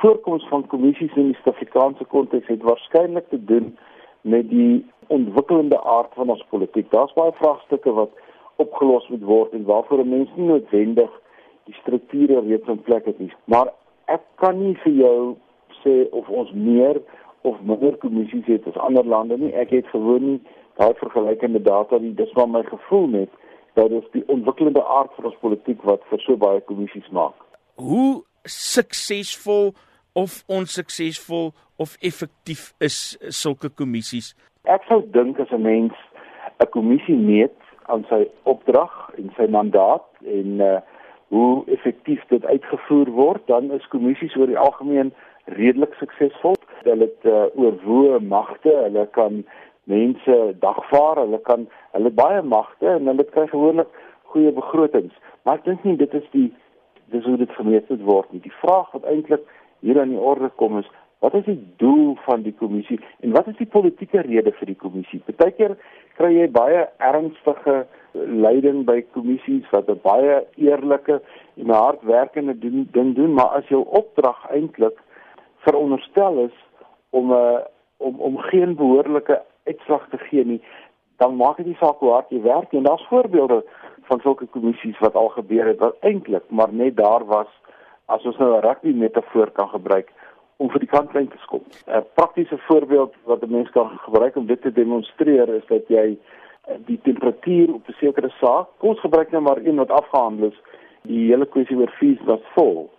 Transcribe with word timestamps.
voorkoms 0.00 0.46
van 0.48 0.66
kommissies 0.66 1.14
in 1.16 1.30
die 1.32 1.38
Suid-Afrikaanse 1.40 2.04
konteks 2.04 2.46
het 2.46 2.62
waarskynlik 2.62 3.28
te 3.28 3.44
doen 3.44 3.78
met 4.20 4.48
die 4.50 4.86
ontwikkelende 5.06 5.82
aard 5.82 6.14
van 6.14 6.30
ons 6.30 6.44
politiek. 6.50 6.90
Daar's 6.90 7.12
baie 7.12 7.32
vraagstukke 7.32 7.92
wat 7.92 8.10
opgelos 8.56 9.08
moet 9.08 9.22
word 9.22 9.52
en 9.52 9.64
waarvoor 9.64 9.98
'n 10.04 10.08
mens 10.08 10.30
nie 10.34 10.46
noodwendig 10.46 11.10
die 11.64 11.74
strukture 11.74 12.40
reeds 12.40 12.68
in 12.68 12.82
plek 12.82 13.04
het 13.04 13.18
nie. 13.18 13.32
Maar 13.44 13.72
ek 14.04 14.22
kan 14.34 14.58
nie 14.58 14.74
vir 14.74 14.92
jou 14.92 15.36
sê 15.84 16.06
of 16.10 16.28
ons 16.28 16.52
meer 16.52 17.00
of 17.40 17.56
minder 17.62 17.96
kommissies 17.96 18.46
het 18.46 18.66
as 18.66 18.76
ander 18.76 19.06
lande 19.06 19.38
nie. 19.38 19.52
Ek 19.52 19.70
het 19.70 19.86
gewoon 19.86 20.24
nie 20.30 20.40
daai 20.76 20.94
vergelykende 20.94 21.62
data 21.62 21.98
nie. 21.98 22.14
Dis 22.14 22.32
maar 22.32 22.48
my 22.48 22.62
gevoel 22.62 23.06
net 23.06 23.28
dat 23.74 23.88
dit 23.88 24.12
die 24.12 24.24
ontwikkelende 24.26 24.84
aard 24.84 25.12
van 25.14 25.24
ons 25.24 25.36
politiek 25.40 25.82
wat 25.82 26.02
vir 26.10 26.20
so 26.24 26.36
baie 26.36 26.60
kommissies 26.60 27.08
maak. 27.08 27.34
Hoe 27.74 28.22
suksesvol 28.46 29.74
of 30.14 30.42
onsuksesvol 30.48 31.52
of 31.76 31.96
effektief 32.00 32.72
is 32.80 33.18
sulke 33.28 33.68
kommissies? 33.68 34.34
Ek 34.64 34.82
sou 34.88 35.02
dink 35.12 35.38
as 35.40 35.52
'n 35.52 35.62
mens 35.62 35.94
'n 36.60 36.70
kommissie 36.70 37.16
meet 37.16 37.56
aan 37.86 38.04
sy 38.08 38.26
opdrag 38.44 39.10
en 39.18 39.30
sy 39.36 39.46
mandaat 39.46 40.06
en 40.24 40.60
uh 40.60 40.80
hoe 41.28 41.64
effektief 41.66 42.22
dit 42.28 42.44
uitgevoer 42.44 43.10
word, 43.10 43.42
dan 43.46 43.70
is 43.74 43.88
kommissies 43.90 44.36
oor 44.36 44.46
die 44.46 44.58
algemeen 44.58 45.12
redelik 45.58 45.94
suksesvol. 45.98 46.54
Hulle 46.86 47.08
het 47.08 47.26
uh, 47.26 47.46
oorwoe 47.58 48.20
magte, 48.22 48.70
hulle 48.84 49.06
kan 49.16 49.40
mense 49.90 50.36
dagvaar, 50.62 51.18
hulle 51.24 51.40
kan 51.46 51.66
hulle 51.96 52.12
baie 52.14 52.42
magte 52.42 52.92
en 52.92 53.10
hulle 53.10 53.26
kry 53.32 53.46
gewoonlik 53.50 53.90
goeie 54.30 54.52
begrotings. 54.54 55.14
Maar 55.42 55.58
ek 55.58 55.66
dink 55.66 55.84
nie 55.86 55.96
dit 55.98 56.14
is 56.14 56.30
die 56.34 56.48
dis 57.10 57.24
hoe 57.24 57.36
dit 57.36 57.50
gemeet 57.50 57.90
word 58.02 58.32
nie. 58.32 58.40
Die 58.40 58.58
vraag 58.60 58.92
wat 58.92 59.04
eintlik 59.04 59.42
hier 59.80 60.00
aan 60.00 60.14
die 60.14 60.20
orde 60.20 60.48
kom 60.56 60.78
is 60.78 60.90
Wat 61.18 61.34
is 61.34 61.44
die 61.44 61.72
doel 61.76 62.16
van 62.26 62.42
die 62.42 62.54
kommissie 62.54 62.98
en 63.24 63.32
wat 63.32 63.46
is 63.48 63.56
die 63.56 63.66
politieke 63.66 64.20
rede 64.20 64.52
vir 64.58 64.68
die 64.68 64.76
kommissie? 64.76 65.22
Partykeer 65.24 65.72
kry 66.18 66.28
jy 66.34 66.48
baie 66.52 66.82
ernstige 67.08 67.76
leiding 68.44 68.84
by 68.88 69.00
kommissies 69.16 69.64
wat 69.72 69.88
'n 69.88 70.00
baie 70.04 70.36
eerlike 70.68 71.20
en 71.56 71.72
hardwerkende 71.72 72.58
ding 72.58 72.84
doen, 72.92 73.14
doen, 73.14 73.32
maar 73.32 73.56
as 73.60 73.68
jou 73.68 73.82
opdrag 74.00 74.44
eintlik 74.50 75.00
veronderstel 75.64 76.38
is 76.44 76.56
om 77.10 77.32
'n 77.32 77.40
uh, 77.40 77.64
om 77.96 78.20
om 78.20 78.38
geen 78.38 78.76
behoorlike 78.76 79.42
uitslag 79.64 80.08
te 80.08 80.18
gee 80.18 80.44
nie, 80.44 80.60
dan 81.16 81.36
maak 81.36 81.56
dit 81.56 81.66
nie 81.66 81.80
saak 81.80 81.98
hoe 81.98 82.12
hard 82.12 82.30
jy 82.30 82.42
werk 82.42 82.72
nie. 82.72 82.80
En 82.80 82.88
daar's 82.88 83.06
voorbeelde 83.08 83.64
van 84.06 84.20
sulke 84.20 84.46
kommissies 84.46 84.98
wat 84.98 85.14
al 85.14 85.28
gebeur 85.28 85.66
het 85.66 85.78
wat 85.78 85.96
eintlik 86.00 86.44
maar 86.48 86.72
net 86.72 86.96
daar 86.96 87.24
was 87.24 87.50
as 88.06 88.24
ons 88.24 88.38
nou 88.38 88.56
'n 88.56 88.64
rugby 88.66 88.92
metafoor 88.94 89.50
kan 89.50 89.68
gebruik 89.68 90.12
om 90.56 90.70
vir 90.70 90.80
die 90.80 90.88
kantlyn 90.88 91.28
te 91.28 91.38
skop. 91.42 91.64
'n 91.86 92.04
Praktiese 92.14 92.58
voorbeeld 92.68 93.14
wat 93.24 93.42
'n 93.42 93.50
mens 93.50 93.70
kan 93.70 93.88
gebruik 93.98 94.36
om 94.36 94.46
dit 94.46 94.62
te 94.62 94.72
demonstreer 94.72 95.48
is 95.48 95.66
dat 95.66 95.88
jy 95.88 96.18
eh, 96.66 96.74
die 96.86 97.00
temperatuur 97.02 97.74
op 97.74 97.88
'n 97.88 97.92
sekere 97.92 98.30
saak, 98.40 98.66
kom 98.78 98.88
ons 98.88 99.00
gebruik 99.00 99.30
nou 99.30 99.42
maar 99.42 99.60
een 99.64 99.76
wat 99.76 99.90
afgehandel 99.90 100.48
is, 100.48 100.60
die 101.02 101.30
hele 101.30 101.46
kwessie 101.46 101.76
oor 101.76 101.90
fees 101.90 102.20
was 102.24 102.40
vol. 102.54 102.90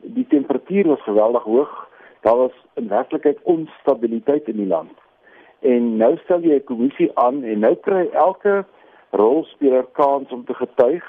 Die 0.00 0.26
temperatuur 0.26 0.86
was 0.86 1.02
geweldig 1.02 1.42
hoog. 1.42 1.88
Daar 2.20 2.36
was 2.36 2.52
in 2.74 2.88
werklikheid 2.88 3.38
onstabiliteit 3.42 4.48
in 4.48 4.56
die 4.56 4.66
land. 4.66 4.92
En 5.60 5.96
nou 5.96 6.16
stel 6.16 6.40
jy 6.40 6.54
'n 6.54 6.64
kommissie 6.64 7.10
aan 7.14 7.42
en 7.42 7.58
nou 7.58 7.74
kry 7.74 8.08
elke 8.12 8.64
rolspeler 9.10 9.86
kans 9.92 10.30
om 10.30 10.44
te 10.44 10.54
getuig. 10.54 11.04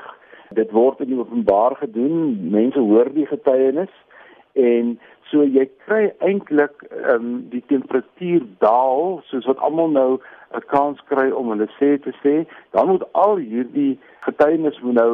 Dit 0.50 0.72
word 0.72 1.00
in 1.00 1.20
openbaar 1.20 1.76
gedoen. 1.76 2.50
Mense 2.52 2.80
hoor 2.80 3.14
die 3.14 3.26
getuienis 3.26 3.94
en 4.54 5.00
So 5.32 5.46
jy 5.48 5.64
kry 5.86 6.10
eintlik 6.28 6.82
ehm 6.90 7.14
um, 7.16 7.28
die 7.54 7.62
temperatuur 7.72 8.44
daal 8.60 9.22
soos 9.30 9.46
wat 9.48 9.62
almal 9.64 9.94
nou 9.96 10.10
'n 10.20 10.64
kans 10.74 11.00
kry 11.12 11.30
om 11.32 11.54
hulle 11.54 11.68
sê 11.80 11.96
te 12.04 12.12
sê, 12.24 12.34
dan 12.76 12.88
moet 12.88 13.06
al 13.14 13.38
hierdie 13.40 14.00
getuienis 14.28 14.80
moet 14.84 14.98
nou 15.00 15.14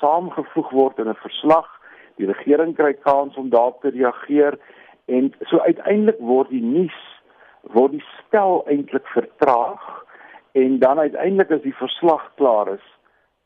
saamgevoeg 0.00 0.70
word 0.70 0.98
in 0.98 1.08
'n 1.08 1.22
verslag. 1.26 1.68
Die 2.16 2.28
regering 2.32 2.76
kry 2.76 2.92
kans 2.92 3.36
om 3.36 3.48
daarop 3.48 3.80
te 3.80 3.88
reageer 3.88 4.58
en 5.06 5.32
so 5.48 5.58
uiteindelik 5.58 6.20
word 6.20 6.50
die 6.50 6.62
nuus 6.62 7.00
word 7.72 7.92
die 7.96 8.04
stel 8.20 8.64
eintlik 8.68 9.06
vertraag 9.16 9.80
en 10.54 10.78
dan 10.78 10.98
uiteindelik 10.98 11.50
as 11.50 11.62
die 11.62 11.76
verslag 11.76 12.26
klaar 12.40 12.72
is, 12.74 12.86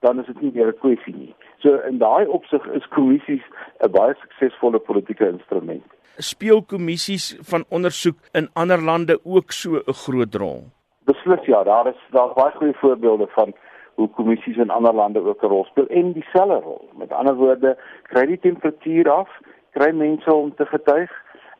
dan 0.00 0.20
is 0.20 0.26
dit 0.26 0.40
nie 0.40 0.52
meer 0.54 0.68
'n 0.68 0.80
kwessie 0.80 1.16
nie. 1.16 1.34
So 1.58 1.80
in 1.88 1.98
daai 1.98 2.26
opsig 2.26 2.66
is 2.78 2.88
kommissies 2.94 3.44
'n 3.80 3.90
baie 3.90 4.14
suksesvolle 4.14 4.78
politieke 4.78 5.28
instrument 5.28 5.86
speel 6.18 6.62
kommissies 6.66 7.36
van 7.50 7.64
ondersoek 7.68 8.18
in 8.38 8.48
ander 8.58 8.82
lande 8.82 9.18
ook 9.24 9.52
so 9.52 9.78
'n 9.78 9.92
groot 9.92 10.34
rol? 10.34 10.64
Beslis 11.04 11.46
ja, 11.46 11.62
daar 11.62 11.86
is 11.86 12.00
daar 12.10 12.34
baie 12.34 12.52
goeie 12.56 12.74
voorbeelde 12.74 13.26
van 13.26 13.54
hoe 13.94 14.08
kommissies 14.08 14.56
in 14.56 14.70
ander 14.70 14.94
lande 14.94 15.20
ook 15.20 15.42
'n 15.42 15.46
rol 15.46 15.64
speel 15.64 15.86
en 15.86 16.12
dieselfde 16.12 16.60
rol. 16.60 16.88
Met 16.96 17.12
ander 17.12 17.34
woorde, 17.34 17.78
kry 18.02 18.26
die 18.26 18.38
temperatuur 18.38 19.10
af, 19.10 19.28
kry 19.70 19.90
mense 19.92 20.34
om 20.34 20.54
te 20.54 20.66
getuig, 20.66 21.10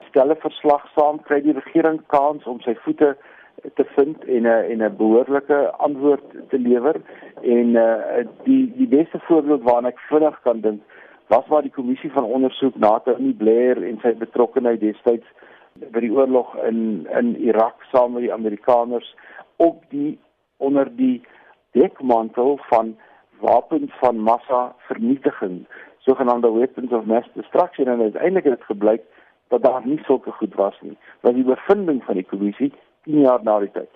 stel 0.08 0.30
'n 0.30 0.36
verslag 0.36 0.86
saam, 0.94 1.22
kry 1.22 1.40
die 1.40 1.52
regering 1.52 2.00
kans 2.06 2.44
om 2.44 2.60
sy 2.60 2.74
voete 2.74 3.16
te 3.74 3.84
vind 3.84 4.24
en 4.24 4.42
'n 4.42 4.46
en 4.46 4.82
'n 4.82 4.96
behoorlike 4.96 5.70
antwoord 5.70 6.24
te 6.48 6.58
lewer 6.58 6.96
en 7.42 7.68
uh 7.74 8.24
die 8.42 8.72
die 8.76 8.88
beste 8.88 9.18
voorbeeld 9.18 9.62
waarna 9.62 9.88
ek 9.88 9.98
vinnig 9.98 10.40
kan 10.42 10.60
dink 10.60 10.82
was 11.26 11.46
waar 11.46 11.62
die 11.62 11.76
kommissie 11.78 12.12
van 12.12 12.24
ondersoek 12.24 12.76
na 12.76 12.98
Tony 12.98 13.32
Blair 13.32 13.82
en 13.82 13.98
sy 14.02 14.14
betrokkeheid 14.14 14.80
destyds 14.80 15.26
by 15.92 16.00
die 16.00 16.12
oorlog 16.12 16.56
in 16.56 17.06
in 17.20 17.36
Irak 17.36 17.82
saam 17.92 18.12
met 18.12 18.22
die 18.22 18.32
Amerikaners 18.32 19.14
op 19.56 19.82
die 19.88 20.18
onder 20.56 20.96
die 20.96 21.22
dekmantel 21.70 22.58
van 22.70 22.96
wapens 23.40 23.92
van 24.00 24.18
massa 24.18 24.74
vernietiging 24.78 25.66
sogenaamde 26.08 26.50
weapons 26.52 26.92
of 26.92 27.04
mass 27.04 27.28
destruction. 27.34 27.86
En 27.86 28.00
uiteindelik 28.00 28.44
het 28.44 28.56
dit 28.56 28.64
gebleik 28.64 29.02
dat 29.48 29.62
daar 29.62 29.86
nie 29.86 30.00
sulke 30.02 30.30
goed 30.30 30.54
was 30.54 30.80
nie. 30.80 30.96
Was 31.20 31.34
die 31.34 31.44
bevinding 31.44 32.04
van 32.04 32.14
die 32.14 32.26
kommissie 32.26 32.72
10 33.04 33.20
jaar 33.20 33.42
na 33.42 33.58
die 33.60 33.72
tyd 33.72 33.90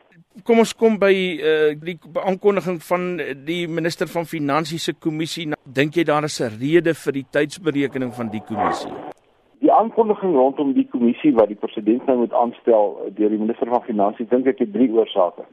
Kom 0.48 0.62
ons 0.62 0.70
kom 0.72 0.94
by 0.96 1.12
uh, 1.12 1.74
die 1.76 1.98
aankondiging 2.16 2.78
van 2.86 3.02
die 3.44 3.66
minister 3.68 4.08
van 4.08 4.24
finansies 4.24 4.86
se 4.88 4.94
kommissie. 4.96 5.44
Dink 5.78 5.98
jy 5.98 6.06
daar 6.08 6.24
is 6.24 6.40
'n 6.40 6.56
rede 6.56 6.94
vir 6.94 7.12
die 7.12 7.26
tydsberekening 7.36 8.14
van 8.16 8.30
die 8.32 8.40
kommissie? 8.40 8.92
Die 9.60 9.72
aankondiging 9.72 10.32
rondom 10.34 10.72
die 10.72 10.88
kommissie 10.88 11.34
wat 11.34 11.48
die 11.48 11.60
president 11.60 12.06
nou 12.06 12.16
moet 12.18 12.32
aanstel 12.32 12.96
eh, 13.04 13.12
deur 13.14 13.28
die 13.28 13.38
minister 13.38 13.68
van 13.68 13.82
finansies, 13.82 14.28
dink 14.28 14.46
ek 14.46 14.58
het 14.58 14.72
drie 14.72 14.90
oorsake. 14.90 15.44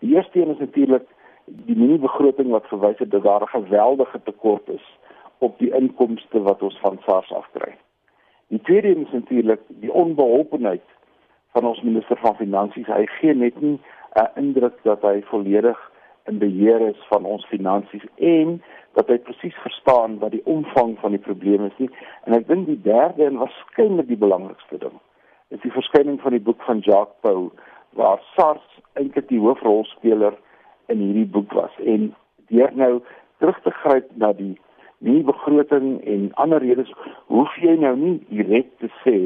Die 0.00 0.16
eerste 0.16 0.40
een 0.40 0.50
is 0.50 0.58
natuurlik 0.58 1.06
die 1.46 1.76
mini-begroting 1.76 2.50
wat 2.50 2.66
verwys 2.66 2.98
het 2.98 3.10
dat 3.10 3.22
daar 3.22 3.42
'n 3.42 3.54
geweldige 3.62 4.20
tekort 4.24 4.68
is 4.68 4.86
op 5.38 5.58
die 5.58 5.70
inkomste 5.70 6.42
wat 6.42 6.62
ons 6.62 6.78
van 6.82 6.98
SARS 7.06 7.32
afkry. 7.32 7.72
Die 8.48 8.60
tweede 8.60 8.88
een 8.88 9.06
is 9.06 9.12
natuurlik 9.12 9.60
die 9.68 9.92
onbeholpenheid 9.92 10.82
van 11.58 11.70
ons 11.70 11.82
minister 11.82 12.18
van 12.22 12.36
finansies. 12.38 12.86
Hy 12.86 13.06
gee 13.18 13.34
net 13.34 13.60
nie 13.60 13.78
'n 14.14 14.28
indruk 14.42 14.76
dat 14.82 15.02
hy 15.02 15.22
volledig 15.30 15.78
in 16.26 16.38
beheer 16.38 16.80
is 16.80 17.00
van 17.08 17.24
ons 17.24 17.44
finansies 17.46 18.06
en 18.16 18.62
dat 18.94 19.08
hy 19.08 19.18
presies 19.18 19.54
verstaan 19.62 20.18
wat 20.18 20.30
die 20.30 20.44
omvang 20.44 20.98
van 20.98 21.10
die 21.10 21.24
probleem 21.28 21.64
is 21.64 21.78
nie. 21.78 21.90
En 22.24 22.32
ek 22.34 22.46
dink 22.46 22.66
die 22.66 22.82
derde 22.82 23.24
en 23.24 23.42
waarskynlik 23.42 24.06
die 24.06 24.22
belangrikste 24.24 24.78
ding 24.78 24.98
is 25.48 25.60
die 25.60 25.72
verskyning 25.72 26.20
van 26.20 26.32
die 26.36 26.44
boek 26.44 26.62
van 26.62 26.78
Jacques 26.78 27.16
Pau 27.20 27.50
waar 27.96 28.20
SARS 28.36 28.80
eintlik 28.92 29.28
die 29.28 29.40
hoofrolspeler 29.40 30.34
in 30.92 30.98
hierdie 30.98 31.30
boek 31.36 31.52
was 31.52 31.74
en 31.84 32.14
deur 32.52 32.72
nou 32.74 33.00
terug 33.38 33.60
te 33.64 33.70
gryp 33.70 34.10
na 34.14 34.32
die 34.32 34.58
nie 34.98 35.22
begroting 35.22 36.04
en 36.04 36.28
ander 36.34 36.60
redes 36.60 36.92
hoef 37.32 37.54
jy 37.62 37.78
nou 37.80 37.94
nie 37.96 38.16
direk 38.28 38.68
te 38.82 38.90
sê 39.04 39.16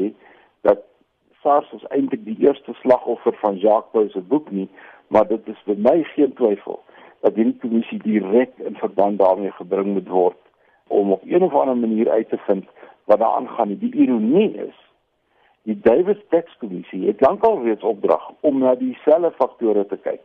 SARS 1.43 1.71
is 1.75 1.83
eintlik 1.91 2.23
die 2.25 2.37
eerste 2.39 2.73
slagoffer 2.81 3.35
van 3.41 3.57
Jacques 3.59 3.91
Pau 3.91 4.07
se 4.09 4.21
boek 4.21 4.51
nie, 4.51 4.69
maar 5.07 5.27
dit 5.27 5.47
is 5.51 5.59
vir 5.67 5.79
my 5.87 5.97
geen 6.13 6.33
twyfel 6.39 6.79
dat 7.23 7.35
die 7.35 7.49
kommissie 7.59 7.99
direk 8.03 8.55
in 8.63 8.79
verband 8.79 9.19
daarmee 9.19 9.51
gebring 9.59 9.93
moet 9.97 10.07
word 10.11 10.39
om 10.87 11.11
op 11.11 11.21
een 11.27 11.43
of 11.43 11.53
ander 11.53 11.77
manier 11.77 12.09
uit 12.11 12.29
te 12.29 12.39
vind 12.47 12.65
wat 13.11 13.19
daar 13.19 13.35
aangaan. 13.35 13.77
Die 13.79 13.93
ironie 13.95 14.51
is 14.67 14.79
die 15.67 15.77
Davis 15.83 16.19
Tax 16.29 16.57
Kommissie 16.59 17.05
het 17.07 17.21
lankal 17.21 17.61
reeds 17.63 17.83
opdrag 17.83 18.31
om 18.39 18.59
na 18.63 18.75
dieselfde 18.75 19.31
faktore 19.37 19.85
te 19.85 19.97
kyk. 19.97 20.23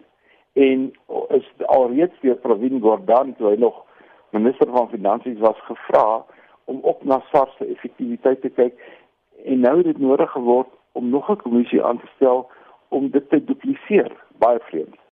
En 0.52 0.90
is 1.34 1.46
alreeds 1.66 2.20
deur 2.20 2.38
Provin 2.42 2.80
Gordhan 2.80 3.34
toe 3.36 3.52
hy 3.52 3.58
nog 3.58 3.84
minister 4.30 4.70
van 4.74 4.90
finansies 4.90 5.38
was 5.38 5.60
gevra 5.66 6.24
om 6.64 6.80
op 6.82 7.04
na 7.04 7.22
SARS 7.30 7.54
se 7.56 7.66
effektiwiteit 7.66 8.40
te 8.40 8.50
kyk 8.50 8.74
en 9.44 9.60
nou 9.60 9.76
het 9.76 9.86
dit 9.86 9.98
nodig 9.98 10.30
geword 10.30 10.74
om 10.98 11.08
nog 11.08 11.28
'n 11.28 11.42
kommissie 11.42 11.84
aan 11.84 12.00
te 12.00 12.10
stel 12.14 12.50
om 12.88 13.10
dit 13.10 13.28
te 13.28 13.44
dupliseer. 13.44 14.12
Baie 14.38 14.58
vreemd. 14.58 14.98